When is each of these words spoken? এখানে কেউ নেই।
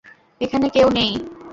এখানে 0.41 0.67
কেউ 0.69 0.87
নেই। 0.89 1.11